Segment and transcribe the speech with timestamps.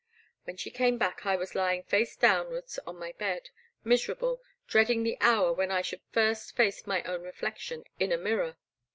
[0.45, 3.51] When she came back, I was lying face down wards on my bed,
[3.83, 8.57] miserable, dreading the hour when I should first face my own reflection in a mirror.